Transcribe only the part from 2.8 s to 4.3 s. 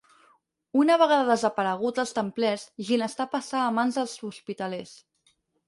Ginestar passà a mans dels